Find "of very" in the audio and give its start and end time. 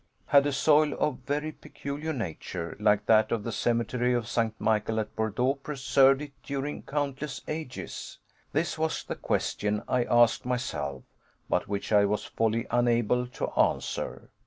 0.93-1.51